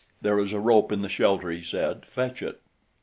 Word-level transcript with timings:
"There 0.19 0.39
is 0.39 0.51
rope 0.51 0.91
in 0.91 1.03
the 1.03 1.09
shelter," 1.09 1.51
he 1.51 1.61
said. 1.61 2.07
"Fetch 2.07 2.41
it!" 2.41 2.59